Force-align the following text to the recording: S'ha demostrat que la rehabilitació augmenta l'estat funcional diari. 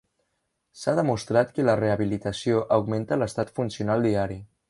S'ha 0.83 0.93
demostrat 0.99 1.51
que 1.57 1.65
la 1.67 1.75
rehabilitació 1.81 2.63
augmenta 2.79 3.21
l'estat 3.25 3.55
funcional 3.59 4.09
diari. 4.11 4.43